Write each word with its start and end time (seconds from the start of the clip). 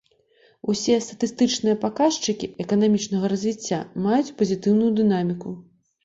Усе 0.71 0.93
статыстычныя 1.07 1.75
паказчыкі 1.83 2.49
эканамічнага 2.63 3.29
развіцця 3.33 3.79
маюць 4.05 4.33
пазітыўную 4.41 4.89
дынаміку. 5.01 5.53